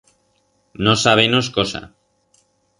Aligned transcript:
No 0.87 0.95
sabenos 0.95 1.51
cosa 1.51 1.93